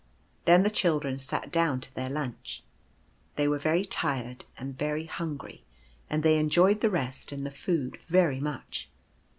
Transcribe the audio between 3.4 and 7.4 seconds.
were very tired and very hungry, and they enjoyed the rest